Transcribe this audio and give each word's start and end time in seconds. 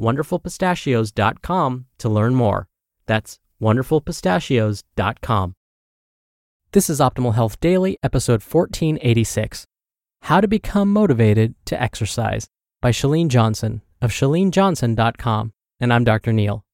wonderfulpistachios.com 0.00 1.86
to 1.98 2.08
learn 2.08 2.34
more. 2.34 2.68
That's 3.06 3.38
wonderfulpistachios.com. 3.60 5.54
This 6.72 6.88
is 6.88 7.00
Optimal 7.00 7.34
Health 7.34 7.60
Daily, 7.60 7.98
episode 8.02 8.42
1486 8.42 9.66
How 10.22 10.40
to 10.40 10.48
Become 10.48 10.92
Motivated 10.92 11.54
to 11.66 11.80
Exercise 11.80 12.48
by 12.80 12.92
Chalene 12.92 13.28
Johnson 13.28 13.82
of 14.00 14.10
chalenejohnson.com. 14.10 15.52
And 15.80 15.92
I'm 15.92 16.04
Dr. 16.04 16.32
Neal. 16.32 16.64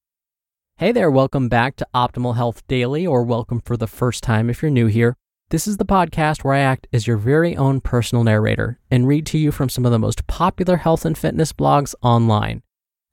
Hey 0.77 0.93
there, 0.93 1.11
welcome 1.11 1.49
back 1.49 1.75
to 1.75 1.87
Optimal 1.93 2.37
Health 2.37 2.65
Daily, 2.67 3.05
or 3.05 3.23
welcome 3.23 3.59
for 3.59 3.75
the 3.75 3.87
first 3.87 4.23
time 4.23 4.49
if 4.49 4.61
you're 4.61 4.71
new 4.71 4.87
here. 4.87 5.17
This 5.49 5.67
is 5.67 5.77
the 5.77 5.85
podcast 5.85 6.43
where 6.43 6.53
I 6.53 6.59
act 6.59 6.87
as 6.93 7.07
your 7.07 7.17
very 7.17 7.57
own 7.57 7.81
personal 7.81 8.23
narrator 8.23 8.79
and 8.89 9.07
read 9.07 9.25
to 9.25 9.37
you 9.37 9.51
from 9.51 9.67
some 9.67 9.85
of 9.85 9.91
the 9.91 9.99
most 9.99 10.27
popular 10.27 10.77
health 10.77 11.05
and 11.05 11.17
fitness 11.17 11.51
blogs 11.51 11.95
online. 12.01 12.61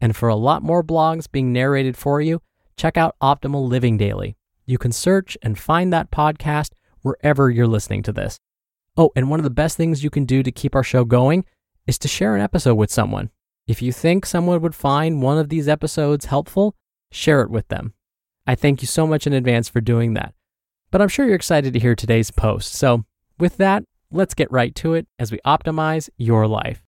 And 0.00 0.14
for 0.14 0.28
a 0.28 0.36
lot 0.36 0.62
more 0.62 0.84
blogs 0.84 1.30
being 1.30 1.52
narrated 1.52 1.97
for 1.97 2.20
you, 2.20 2.42
check 2.77 2.97
out 2.97 3.16
Optimal 3.22 3.69
Living 3.69 3.97
Daily. 3.97 4.36
You 4.66 4.78
can 4.78 4.92
search 4.92 5.39
and 5.42 5.58
find 5.58 5.92
that 5.92 6.11
podcast 6.11 6.72
wherever 7.02 7.50
you're 7.50 7.66
listening 7.66 8.02
to 8.05 8.12
this. 8.12 8.39
Oh, 8.97 9.11
and 9.14 9.30
one 9.30 9.41
of 9.41 9.44
the 9.44 9.50
best 9.50 9.77
things 9.77 10.02
you 10.02 10.11
can 10.11 10.24
do 10.24 10.42
to 10.42 10.50
keep 10.50 10.74
our 10.74 10.83
show 10.83 11.05
going 11.05 11.44
is 11.86 11.98
to 11.98 12.08
share 12.08 12.34
an 12.34 12.42
episode 12.42 12.74
with 12.74 12.91
someone. 12.91 13.30
If 13.67 13.83
you 13.83 13.92
think 13.92 14.27
someone 14.27 14.61
would 14.61 14.74
find 14.74 15.22
one 15.22 15.39
of 15.39 15.48
these 15.48 15.69
episodes 15.69 16.27
helpful, 16.27 16.74
share 17.11 17.42
it 17.42 17.50
with 17.50 17.69
them. 17.69 17.94
I 18.47 18.55
thank 18.55 18.80
you 18.83 18.86
so 18.86 19.06
much 19.06 19.27
in 19.27 19.33
advance 19.33 19.69
for 19.69 19.80
doing 19.80 20.14
that. 20.14 20.34
But 20.91 21.02
I'm 21.02 21.08
sure 21.08 21.27
you're 21.27 21.34
excited 21.34 21.72
to 21.72 21.80
hear 21.80 21.94
today's 21.94 22.30
post. 22.30 22.72
So, 22.74 23.05
with 23.39 23.56
that, 23.56 23.84
let's 24.11 24.34
get 24.34 24.50
right 24.52 24.74
to 24.77 24.94
it 24.94 25.06
as 25.19 25.33
we 25.33 25.39
optimize 25.44 26.08
your 26.17 26.47
life. 26.47 26.86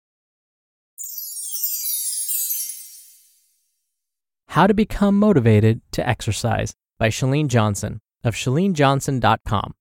How 4.58 4.66
to 4.66 4.74
Become 4.74 5.20
Motivated 5.20 5.82
to 5.92 6.04
Exercise 6.04 6.74
by 6.98 7.10
Chalene 7.10 7.46
Johnson 7.46 8.00
of 8.24 8.34
chalenejohnson.com. 8.34 9.74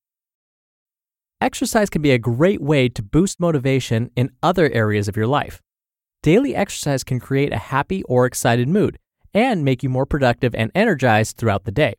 Exercise 1.41 1.89
can 1.89 2.03
be 2.03 2.11
a 2.11 2.19
great 2.19 2.61
way 2.61 2.87
to 2.87 3.01
boost 3.01 3.39
motivation 3.39 4.11
in 4.15 4.29
other 4.43 4.69
areas 4.71 5.07
of 5.07 5.17
your 5.17 5.25
life. 5.25 5.63
Daily 6.21 6.55
exercise 6.55 7.03
can 7.03 7.19
create 7.19 7.51
a 7.51 7.57
happy 7.57 8.03
or 8.03 8.27
excited 8.27 8.67
mood 8.67 8.99
and 9.33 9.65
make 9.65 9.81
you 9.81 9.89
more 9.89 10.05
productive 10.05 10.53
and 10.53 10.69
energized 10.75 11.37
throughout 11.37 11.63
the 11.63 11.71
day. 11.71 11.95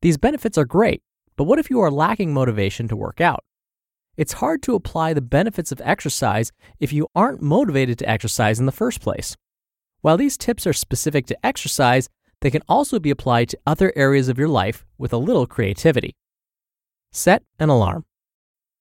These 0.00 0.16
benefits 0.16 0.56
are 0.56 0.64
great, 0.64 1.02
but 1.34 1.42
what 1.42 1.58
if 1.58 1.70
you 1.70 1.80
are 1.80 1.90
lacking 1.90 2.32
motivation 2.32 2.86
to 2.86 2.94
work 2.94 3.20
out? 3.20 3.42
It's 4.16 4.34
hard 4.34 4.62
to 4.62 4.76
apply 4.76 5.12
the 5.12 5.22
benefits 5.22 5.72
of 5.72 5.82
exercise 5.82 6.52
if 6.78 6.92
you 6.92 7.08
aren't 7.16 7.42
motivated 7.42 7.98
to 7.98 8.08
exercise 8.08 8.60
in 8.60 8.66
the 8.66 8.70
first 8.70 9.00
place. 9.00 9.36
While 10.02 10.16
these 10.16 10.36
tips 10.36 10.66
are 10.66 10.72
specific 10.72 11.26
to 11.26 11.46
exercise, 11.46 12.08
they 12.40 12.50
can 12.50 12.62
also 12.68 12.98
be 12.98 13.10
applied 13.10 13.48
to 13.50 13.58
other 13.64 13.92
areas 13.94 14.28
of 14.28 14.36
your 14.36 14.48
life 14.48 14.84
with 14.98 15.12
a 15.12 15.16
little 15.16 15.46
creativity. 15.46 16.16
Set 17.12 17.44
an 17.60 17.68
alarm. 17.68 18.04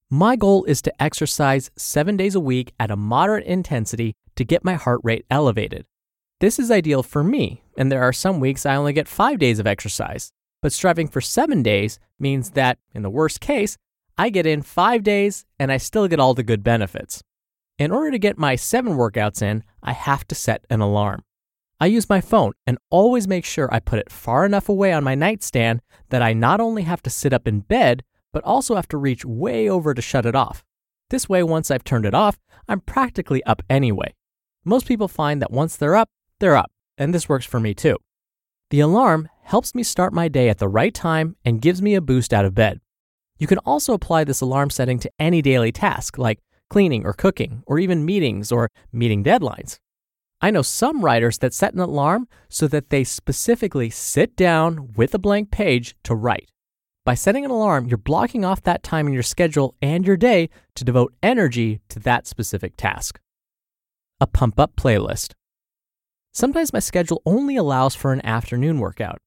My 0.10 0.36
goal 0.36 0.64
is 0.66 0.82
to 0.82 1.02
exercise 1.02 1.70
seven 1.78 2.18
days 2.18 2.34
a 2.34 2.40
week 2.40 2.74
at 2.80 2.90
a 2.90 2.96
moderate 2.96 3.46
intensity 3.46 4.16
to 4.36 4.44
get 4.44 4.66
my 4.66 4.74
heart 4.74 5.00
rate 5.04 5.26
elevated. 5.30 5.86
This 6.40 6.58
is 6.58 6.72
ideal 6.72 7.04
for 7.04 7.24
me, 7.24 7.62
and 7.78 7.92
there 7.92 8.02
are 8.02 8.12
some 8.12 8.40
weeks 8.40 8.66
I 8.66 8.76
only 8.76 8.94
get 8.94 9.08
five 9.08 9.38
days 9.38 9.60
of 9.60 9.68
exercise. 9.68 10.32
But 10.60 10.74
striving 10.74 11.08
for 11.08 11.22
seven 11.22 11.62
days 11.62 12.00
means 12.20 12.52
that, 12.52 12.80
in 12.96 13.04
the 13.04 13.12
worst 13.12 13.42
case, 13.42 13.78
I 14.18 14.30
get 14.30 14.48
in 14.48 14.64
five 14.64 15.04
days 15.04 15.46
and 15.60 15.72
I 15.72 15.78
still 15.78 16.08
get 16.08 16.20
all 16.20 16.34
the 16.34 16.44
good 16.44 16.64
benefits. 16.64 17.22
In 17.82 17.90
order 17.90 18.12
to 18.12 18.20
get 18.20 18.38
my 18.38 18.56
seven 18.56 18.94
workouts 18.94 19.42
in, 19.42 19.64
I 19.82 19.94
have 19.94 20.28
to 20.28 20.36
set 20.36 20.68
an 20.70 20.82
alarm. 20.82 21.24
I 21.80 21.88
use 21.88 22.08
my 22.08 22.22
phone 22.22 22.52
and 22.68 22.78
always 22.92 23.28
make 23.28 23.44
sure 23.44 23.74
I 23.74 23.80
put 23.80 23.98
it 23.98 24.12
far 24.12 24.46
enough 24.46 24.70
away 24.70 24.94
on 24.94 25.04
my 25.04 25.16
nightstand 25.16 25.82
that 26.10 26.22
I 26.22 26.34
not 26.34 26.62
only 26.62 26.84
have 26.84 27.02
to 27.02 27.10
sit 27.10 27.34
up 27.34 27.48
in 27.48 27.62
bed, 27.62 28.04
but 28.32 28.44
also 28.44 28.76
have 28.76 28.88
to 28.90 29.00
reach 29.00 29.26
way 29.26 29.68
over 29.68 29.96
to 29.96 30.02
shut 30.04 30.28
it 30.28 30.36
off. 30.36 30.64
This 31.10 31.28
way, 31.28 31.42
once 31.42 31.72
I've 31.72 31.84
turned 31.84 32.06
it 32.06 32.14
off, 32.14 32.38
I'm 32.70 32.82
practically 32.82 33.44
up 33.46 33.64
anyway. 33.68 34.14
Most 34.64 34.86
people 34.86 35.08
find 35.08 35.42
that 35.42 35.50
once 35.50 35.76
they're 35.76 35.96
up, 35.96 36.12
they're 36.38 36.56
up, 36.56 36.72
and 37.00 37.16
this 37.16 37.28
works 37.28 37.48
for 37.48 37.60
me 37.60 37.74
too. 37.74 37.98
The 38.70 38.82
alarm 38.82 39.28
helps 39.42 39.74
me 39.74 39.82
start 39.82 40.14
my 40.14 40.28
day 40.28 40.50
at 40.50 40.60
the 40.60 40.70
right 40.70 40.94
time 40.94 41.36
and 41.44 41.60
gives 41.60 41.82
me 41.82 41.96
a 41.96 42.00
boost 42.02 42.32
out 42.32 42.46
of 42.46 42.54
bed. 42.54 42.80
You 43.40 43.48
can 43.48 43.58
also 43.66 43.96
apply 43.96 44.26
this 44.26 44.42
alarm 44.42 44.70
setting 44.70 45.00
to 45.00 45.12
any 45.18 45.42
daily 45.42 45.72
task 45.72 46.20
like 46.20 46.38
cleaning 46.72 47.06
or 47.06 47.12
cooking, 47.12 47.64
or 47.68 47.80
even 47.80 48.06
meetings 48.06 48.50
or 48.50 48.70
meeting 48.94 49.22
deadlines. 49.26 49.78
I 50.40 50.52
know 50.52 50.62
some 50.62 51.04
writers 51.04 51.38
that 51.40 51.54
set 51.54 51.74
an 51.74 51.82
alarm 51.82 52.30
so 52.48 52.66
that 52.70 52.90
they 52.90 53.04
specifically 53.04 53.90
sit 53.90 54.38
down 54.38 54.94
with 54.96 55.14
a 55.14 55.20
blank 55.20 55.52
page 55.52 55.96
to 56.04 56.16
write. 56.16 56.50
By 57.04 57.14
setting 57.14 57.44
an 57.44 57.52
alarm, 57.52 57.88
you're 57.88 57.98
blocking 57.98 58.46
off 58.46 58.64
that 58.64 58.84
time 58.84 59.06
in 59.06 59.14
your 59.14 59.22
schedule 59.22 59.76
and 59.82 60.08
your 60.08 60.16
day 60.16 60.50
to 60.76 60.86
devote 60.86 61.14
energy 61.22 61.82
to 61.90 62.00
that 62.00 62.26
specific 62.26 62.78
task. 62.78 63.20
A 64.22 64.26
pump 64.26 64.58
up 64.58 64.78
playlist. 64.78 65.34
Sometimes 66.32 66.72
my 66.72 66.80
schedule 66.80 67.22
only 67.26 67.58
allows 67.58 67.96
for 67.96 68.14
an 68.14 68.26
afternoon 68.26 68.80
workout. 68.80 69.18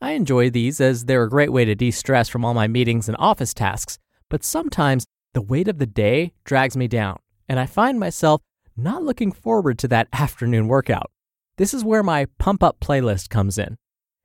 I 0.00 0.12
enjoy 0.12 0.50
these 0.50 0.80
as 0.80 1.06
they're 1.06 1.24
a 1.24 1.28
great 1.28 1.52
way 1.52 1.64
to 1.64 1.74
de 1.74 1.90
stress 1.90 2.28
from 2.28 2.44
all 2.44 2.54
my 2.54 2.68
meetings 2.68 3.08
and 3.08 3.16
office 3.18 3.52
tasks, 3.52 3.98
but 4.30 4.44
sometimes 4.44 5.04
the 5.34 5.42
weight 5.42 5.68
of 5.68 5.78
the 5.78 5.86
day 5.86 6.32
drags 6.44 6.76
me 6.76 6.88
down, 6.88 7.18
and 7.48 7.58
I 7.58 7.66
find 7.66 7.98
myself 7.98 8.42
not 8.76 9.02
looking 9.02 9.32
forward 9.32 9.78
to 9.78 9.88
that 9.88 10.08
afternoon 10.12 10.68
workout. 10.68 11.10
This 11.56 11.74
is 11.74 11.84
where 11.84 12.02
my 12.02 12.26
pump 12.38 12.62
up 12.62 12.80
playlist 12.80 13.28
comes 13.28 13.58
in. 13.58 13.76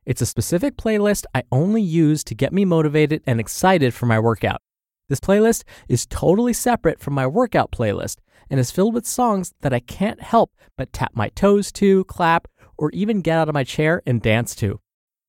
It's 0.05 0.21
a 0.21 0.25
specific 0.25 0.77
playlist 0.77 1.25
I 1.35 1.43
only 1.51 1.81
use 1.81 2.23
to 2.25 2.35
get 2.35 2.53
me 2.53 2.63
motivated 2.63 3.21
and 3.27 3.39
excited 3.39 3.93
for 3.93 4.05
my 4.05 4.19
workout. 4.19 4.61
This 5.09 5.19
playlist 5.19 5.63
is 5.89 6.05
totally 6.05 6.53
separate 6.53 6.99
from 6.99 7.13
my 7.13 7.27
workout 7.27 7.71
playlist 7.71 8.17
and 8.49 8.59
is 8.59 8.71
filled 8.71 8.93
with 8.93 9.05
songs 9.05 9.53
that 9.61 9.73
I 9.73 9.79
can't 9.79 10.21
help 10.21 10.51
but 10.77 10.93
tap 10.93 11.11
my 11.13 11.29
toes 11.29 11.71
to, 11.73 12.05
clap, 12.05 12.47
or 12.77 12.91
even 12.91 13.21
get 13.21 13.37
out 13.37 13.49
of 13.49 13.53
my 13.53 13.63
chair 13.63 14.01
and 14.05 14.21
dance 14.21 14.55
to. 14.55 14.79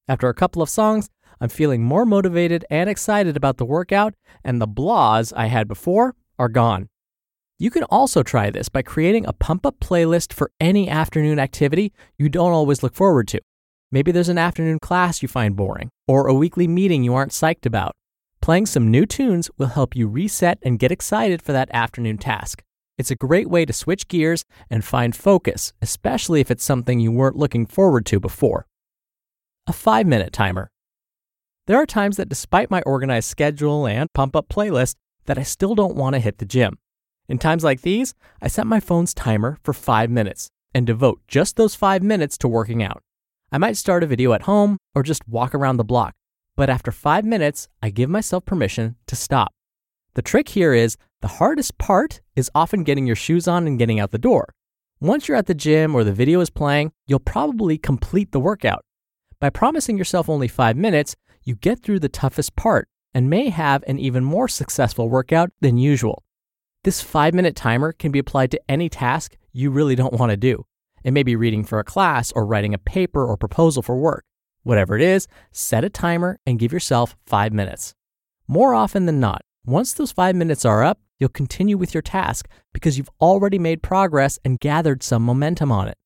After 0.07 0.29
a 0.29 0.35
couple 0.35 0.63
of 0.63 0.71
songs, 0.71 1.11
I'm 1.41 1.49
feeling 1.49 1.83
more 1.83 2.05
motivated 2.05 2.65
and 2.71 2.91
excited 2.91 3.37
about 3.37 3.59
the 3.59 3.65
workout, 3.65 4.15
and 4.45 4.61
the 4.61 4.69
blahs 4.69 5.33
I 5.37 5.47
had 5.47 5.69
before 5.69 6.15
are 6.39 6.49
gone. 6.49 6.89
You 7.59 7.71
can 7.71 7.85
also 7.85 8.23
try 8.23 8.51
this 8.51 8.69
by 8.69 8.83
creating 8.83 9.27
a 9.27 9.33
pump 9.33 9.67
up 9.67 9.81
playlist 9.81 10.33
for 10.33 10.51
any 10.61 10.89
afternoon 10.89 11.39
activity 11.39 11.93
you 12.17 12.29
don't 12.29 12.53
always 12.53 12.83
look 12.83 12.95
forward 12.95 13.27
to. 13.29 13.41
Maybe 13.91 14.13
there's 14.13 14.29
an 14.29 14.39
afternoon 14.39 14.79
class 14.81 15.23
you 15.23 15.29
find 15.29 15.57
boring, 15.57 15.91
or 16.07 16.27
a 16.27 16.35
weekly 16.35 16.69
meeting 16.69 17.03
you 17.03 17.15
aren't 17.15 17.33
psyched 17.33 17.67
about. 17.67 17.97
Playing 18.41 18.67
some 18.67 18.91
new 18.91 19.07
tunes 19.07 19.51
will 19.59 19.69
help 19.69 19.97
you 19.97 20.07
reset 20.07 20.59
and 20.63 20.79
get 20.79 20.93
excited 20.93 21.43
for 21.43 21.53
that 21.53 21.71
afternoon 21.73 22.19
task. 22.19 22.63
It's 22.97 23.11
a 23.11 23.17
great 23.17 23.49
way 23.49 23.65
to 23.65 23.73
switch 23.73 24.09
gears 24.09 24.45
and 24.69 24.85
find 24.85 25.15
focus, 25.15 25.73
especially 25.81 26.41
if 26.41 26.51
it's 26.51 26.65
something 26.65 27.01
you 27.01 27.13
weren't 27.13 27.37
looking 27.37 27.67
forward 27.67 28.07
to 28.07 28.21
before. 28.21 28.67
A 29.67 29.73
five 29.73 30.07
minute 30.07 30.33
timer. 30.33 30.71
There 31.69 31.77
are 31.77 31.85
times 31.85 32.17
that 32.17 32.31
despite 32.31 32.71
my 32.71 32.81
organized 32.87 33.29
schedule 33.29 33.87
and 33.87 34.11
pump 34.15 34.35
up 34.35 34.49
playlist, 34.49 34.95
that 35.27 35.37
I 35.37 35.43
still 35.43 35.75
don't 35.75 35.97
want 35.97 36.15
to 36.15 36.19
hit 36.19 36.39
the 36.39 36.47
gym. 36.47 36.79
In 37.29 37.37
times 37.37 37.63
like 37.63 37.83
these, 37.83 38.15
I 38.41 38.49
set 38.49 38.67
my 38.67 38.81
phone's 38.81 39.13
timer 39.13 39.59
for 39.63 39.75
five 39.75 40.09
minutes 40.09 40.49
and 40.73 40.87
devote 40.87 41.21
just 41.29 41.57
those 41.57 41.75
five 41.75 42.03
minutes 42.03 42.39
to 42.39 42.49
working 42.49 42.83
out. 42.83 43.03
I 43.53 43.59
might 43.59 43.77
start 43.77 44.03
a 44.03 44.07
video 44.07 44.33
at 44.33 44.45
home 44.45 44.79
or 44.95 45.03
just 45.03 45.29
walk 45.29 45.55
around 45.55 45.77
the 45.77 45.85
block, 45.85 46.15
but 46.57 46.71
after 46.71 46.91
five 46.91 47.27
minutes, 47.27 47.69
I 47.83 47.91
give 47.91 48.09
myself 48.09 48.47
permission 48.47 48.97
to 49.07 49.15
stop. 49.15 49.53
The 50.15 50.23
trick 50.23 50.49
here 50.49 50.73
is 50.73 50.97
the 51.21 51.29
hardest 51.29 51.77
part 51.77 52.23
is 52.35 52.51
often 52.55 52.83
getting 52.83 53.07
your 53.07 53.15
shoes 53.15 53.47
on 53.47 53.67
and 53.67 53.79
getting 53.79 54.01
out 54.01 54.11
the 54.11 54.17
door. 54.17 54.55
Once 55.01 55.29
you're 55.29 55.37
at 55.37 55.45
the 55.45 55.55
gym 55.55 55.95
or 55.95 56.03
the 56.03 56.15
video 56.15 56.41
is 56.41 56.49
playing, 56.49 56.93
you'll 57.07 57.19
probably 57.19 57.77
complete 57.77 58.33
the 58.33 58.41
workout. 58.41 58.87
By 59.39 59.51
promising 59.51 59.99
yourself 59.99 60.31
only 60.31 60.49
five 60.49 60.75
minutes, 60.75 61.15
you 61.49 61.55
get 61.55 61.83
through 61.83 61.99
the 61.99 62.11
toughest 62.11 62.55
part 62.57 62.89
and 63.15 63.31
may 63.31 63.49
have 63.49 63.83
an 63.87 63.99
even 63.99 64.23
more 64.23 64.49
successful 64.49 65.09
workout 65.09 65.51
than 65.63 65.79
usual. 65.79 66.23
This 66.85 67.01
five 67.01 67.33
minute 67.33 67.57
timer 67.57 67.93
can 67.93 68.13
be 68.13 68.19
applied 68.19 68.51
to 68.51 68.61
any 68.69 68.91
task 68.91 69.35
you 69.51 69.71
really 69.71 69.95
don't 69.95 70.13
want 70.13 70.29
to 70.29 70.37
do. 70.37 70.67
It 71.03 71.13
may 71.13 71.23
be 71.23 71.37
reading 71.37 71.65
for 71.65 71.79
a 71.79 71.85
class 71.85 72.33
or 72.33 72.45
writing 72.45 72.75
a 72.75 72.79
paper 72.79 73.25
or 73.25 73.39
proposal 73.39 73.83
for 73.83 73.97
work. 73.97 74.27
Whatever 74.63 74.95
it 74.95 75.01
is, 75.01 75.27
set 75.51 75.85
a 75.85 75.89
timer 75.89 76.39
and 76.45 76.59
give 76.59 76.71
yourself 76.71 77.17
five 77.25 77.55
minutes. 77.55 77.95
More 78.47 78.75
often 78.75 79.07
than 79.07 79.19
not, 79.19 79.41
once 79.65 79.95
those 79.95 80.13
five 80.13 80.37
minutes 80.37 80.67
are 80.67 80.85
up, 80.85 81.01
you'll 81.19 81.31
continue 81.31 81.79
with 81.79 81.95
your 81.95 82.03
task 82.03 82.47
because 82.75 82.99
you've 82.99 83.11
already 83.23 83.59
made 83.59 83.83
progress 83.83 84.39
and 84.45 84.61
gathered 84.61 85.03
some 85.03 85.23
momentum 85.23 85.73
on 85.73 85.89
it. 85.89 85.97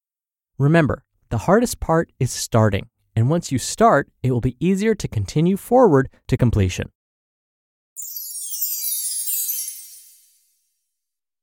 Remember, 0.57 1.03
the 1.31 1.39
hardest 1.39 1.81
part 1.81 2.13
is 2.21 2.31
starting, 2.31 2.89
and 3.15 3.29
once 3.29 3.53
you 3.53 3.59
start, 3.59 4.09
it 4.23 4.33
will 4.33 4.41
be 4.41 4.57
easier 4.61 4.95
to 4.95 5.09
continue 5.09 5.57
forward 5.57 6.09
to 6.29 6.37
completion. 6.37 6.91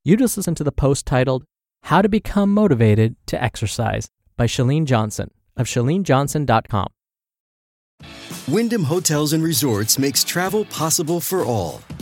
You 0.02 0.16
just 0.16 0.36
listened 0.36 0.56
to 0.56 0.64
the 0.64 0.72
post 0.72 1.06
titled 1.06 1.44
How 1.84 2.00
to 2.00 2.08
Become 2.08 2.54
Motivated 2.54 3.16
to 3.26 3.42
Exercise 3.42 4.08
by 4.36 4.46
Chalene 4.46 4.86
Johnson 4.86 5.30
of 5.56 5.66
chalenejohnson.com. 5.66 6.88
Wyndham 8.48 8.84
Hotels 8.84 9.34
and 9.34 9.44
Resorts 9.44 9.98
makes 9.98 10.24
travel 10.24 10.64
possible 10.64 11.20
for 11.20 11.44
all. 11.44 11.82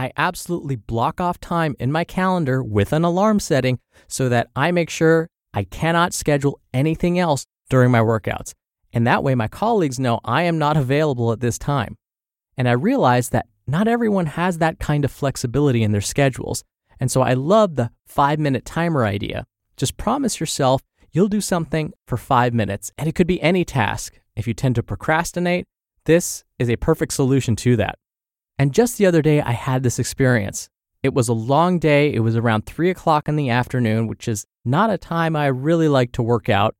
I 0.00 0.12
absolutely 0.16 0.76
block 0.76 1.20
off 1.20 1.38
time 1.40 1.76
in 1.78 1.92
my 1.92 2.04
calendar 2.04 2.64
with 2.64 2.94
an 2.94 3.04
alarm 3.04 3.38
setting 3.38 3.78
so 4.08 4.30
that 4.30 4.48
I 4.56 4.72
make 4.72 4.88
sure 4.88 5.28
I 5.52 5.64
cannot 5.64 6.14
schedule 6.14 6.58
anything 6.72 7.18
else 7.18 7.44
during 7.68 7.90
my 7.90 7.98
workouts. 7.98 8.54
And 8.94 9.06
that 9.06 9.22
way, 9.22 9.34
my 9.34 9.46
colleagues 9.46 10.00
know 10.00 10.18
I 10.24 10.44
am 10.44 10.56
not 10.56 10.78
available 10.78 11.32
at 11.32 11.40
this 11.40 11.58
time. 11.58 11.98
And 12.56 12.66
I 12.66 12.72
realize 12.72 13.28
that 13.28 13.44
not 13.66 13.88
everyone 13.88 14.24
has 14.24 14.56
that 14.56 14.78
kind 14.78 15.04
of 15.04 15.12
flexibility 15.12 15.82
in 15.82 15.92
their 15.92 16.00
schedules. 16.00 16.64
And 16.98 17.10
so 17.10 17.20
I 17.20 17.34
love 17.34 17.76
the 17.76 17.90
five 18.06 18.38
minute 18.38 18.64
timer 18.64 19.04
idea. 19.04 19.44
Just 19.76 19.98
promise 19.98 20.40
yourself 20.40 20.80
you'll 21.12 21.28
do 21.28 21.42
something 21.42 21.92
for 22.06 22.16
five 22.16 22.54
minutes, 22.54 22.90
and 22.96 23.06
it 23.06 23.14
could 23.14 23.26
be 23.26 23.42
any 23.42 23.66
task. 23.66 24.18
If 24.34 24.48
you 24.48 24.54
tend 24.54 24.76
to 24.76 24.82
procrastinate, 24.82 25.66
this 26.06 26.42
is 26.58 26.70
a 26.70 26.76
perfect 26.76 27.12
solution 27.12 27.54
to 27.56 27.76
that. 27.76 27.98
And 28.60 28.74
just 28.74 28.98
the 28.98 29.06
other 29.06 29.22
day, 29.22 29.40
I 29.40 29.52
had 29.52 29.82
this 29.82 29.98
experience. 29.98 30.68
It 31.02 31.14
was 31.14 31.30
a 31.30 31.32
long 31.32 31.78
day. 31.78 32.12
It 32.12 32.20
was 32.20 32.36
around 32.36 32.66
three 32.66 32.90
o'clock 32.90 33.26
in 33.26 33.36
the 33.36 33.48
afternoon, 33.48 34.06
which 34.06 34.28
is 34.28 34.44
not 34.66 34.90
a 34.90 34.98
time 34.98 35.34
I 35.34 35.46
really 35.46 35.88
like 35.88 36.12
to 36.12 36.22
work 36.22 36.50
out. 36.50 36.74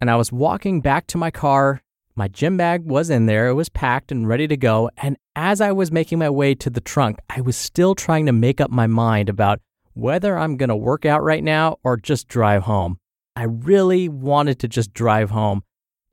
And 0.00 0.10
I 0.10 0.16
was 0.16 0.32
walking 0.32 0.80
back 0.80 1.06
to 1.08 1.18
my 1.18 1.30
car. 1.30 1.82
My 2.14 2.26
gym 2.26 2.56
bag 2.56 2.86
was 2.86 3.10
in 3.10 3.26
there. 3.26 3.48
It 3.48 3.52
was 3.52 3.68
packed 3.68 4.10
and 4.10 4.26
ready 4.26 4.48
to 4.48 4.56
go. 4.56 4.88
And 4.96 5.18
as 5.36 5.60
I 5.60 5.72
was 5.72 5.92
making 5.92 6.20
my 6.20 6.30
way 6.30 6.54
to 6.54 6.70
the 6.70 6.80
trunk, 6.80 7.18
I 7.28 7.42
was 7.42 7.54
still 7.54 7.94
trying 7.94 8.24
to 8.24 8.32
make 8.32 8.58
up 8.58 8.70
my 8.70 8.86
mind 8.86 9.28
about 9.28 9.60
whether 9.92 10.38
I'm 10.38 10.56
going 10.56 10.70
to 10.70 10.74
work 10.74 11.04
out 11.04 11.22
right 11.22 11.44
now 11.44 11.76
or 11.84 11.98
just 11.98 12.28
drive 12.28 12.62
home. 12.62 12.96
I 13.36 13.42
really 13.42 14.08
wanted 14.08 14.58
to 14.60 14.68
just 14.68 14.94
drive 14.94 15.28
home. 15.28 15.64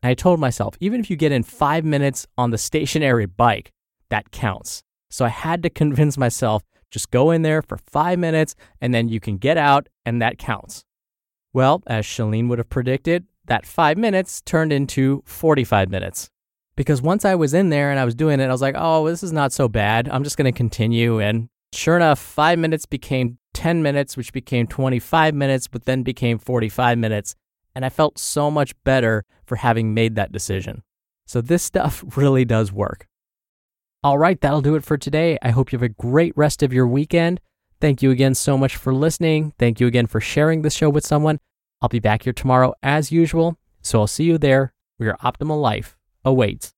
And 0.02 0.10
I 0.10 0.16
told 0.16 0.42
myself, 0.42 0.76
even 0.82 1.00
if 1.00 1.10
you 1.10 1.16
get 1.16 1.32
in 1.32 1.44
five 1.44 1.86
minutes 1.86 2.28
on 2.38 2.52
the 2.52 2.58
stationary 2.58 3.26
bike, 3.26 3.72
that 4.10 4.30
counts. 4.32 4.84
So 5.14 5.26
I 5.26 5.30
had 5.30 5.62
to 5.62 5.70
convince 5.70 6.18
myself 6.18 6.64
just 6.90 7.12
go 7.12 7.30
in 7.30 7.44
there 7.44 7.62
for 7.62 7.78
five 7.78 8.18
minutes 8.18 8.56
and 8.82 8.92
then 8.96 9.10
you 9.10 9.20
can 9.20 9.38
get 9.38 9.58
out 9.58 9.88
and 10.08 10.20
that 10.24 10.40
counts. 10.40 10.86
Well, 11.54 11.84
as 11.86 12.04
Chalene 12.04 12.50
would 12.50 12.58
have 12.58 12.72
predicted, 12.72 13.26
that 13.46 13.68
five 13.68 13.96
minutes 13.96 14.42
turned 14.42 14.74
into 14.74 15.22
45 15.28 15.92
minutes. 15.92 16.32
Because 16.76 17.00
once 17.00 17.26
I 17.26 17.36
was 17.36 17.54
in 17.54 17.70
there 17.70 17.92
and 17.92 18.00
I 18.00 18.06
was 18.06 18.16
doing 18.16 18.40
it, 18.40 18.46
I 18.48 18.52
was 18.52 18.64
like, 18.64 18.74
oh, 18.76 19.08
this 19.08 19.22
is 19.22 19.32
not 19.32 19.54
so 19.54 19.68
bad. 19.68 20.10
I'm 20.10 20.24
just 20.24 20.36
going 20.36 20.52
to 20.52 20.58
continue. 20.58 21.20
And 21.20 21.48
sure 21.74 21.96
enough, 21.96 22.18
five 22.18 22.58
minutes 22.58 22.88
became 22.88 23.38
10 23.54 23.84
minutes, 23.84 24.18
which 24.18 24.34
became 24.34 24.66
25 24.66 25.36
minutes, 25.36 25.68
but 25.68 25.86
then 25.86 26.02
became 26.02 26.40
45 26.40 26.98
minutes 26.98 27.36
and 27.76 27.86
I 27.86 27.90
felt 27.90 28.18
so 28.18 28.50
much 28.50 28.74
better 28.84 29.26
for 29.46 29.58
having 29.58 29.94
made 29.94 30.16
that 30.16 30.32
decision. 30.32 30.82
So 31.28 31.40
this 31.40 31.62
stuff 31.62 32.04
really 32.18 32.46
does 32.46 32.72
work. 32.72 33.08
All 34.04 34.18
right, 34.18 34.40
that'll 34.42 34.62
do 34.62 34.76
it 34.76 34.84
for 34.84 34.98
today. 34.98 35.38
I 35.42 35.52
hope 35.52 35.72
you 35.72 35.78
have 35.78 35.84
a 35.84 35.90
great 35.90 36.34
rest 36.36 36.62
of 36.62 36.74
your 36.74 36.88
weekend. 36.88 37.40
Thank 37.80 38.02
you 38.02 38.12
again 38.12 38.36
so 38.36 38.58
much 38.58 38.78
for 38.78 38.94
listening. 38.94 39.54
Thank 39.60 39.80
you 39.80 39.88
again 39.88 40.08
for 40.08 40.22
sharing 40.22 40.62
the 40.62 40.70
show 40.70 40.90
with 40.90 41.06
someone. 41.06 41.40
I'll 41.82 41.90
be 41.90 42.00
back 42.00 42.24
here 42.24 42.32
tomorrow 42.34 42.74
as 42.82 43.12
usual, 43.12 43.58
so 43.82 44.00
I'll 44.00 44.08
see 44.08 44.24
you 44.24 44.38
there 44.38 44.74
where 44.96 45.10
your 45.10 45.18
optimal 45.18 45.62
life 45.62 45.98
awaits. 46.24 46.72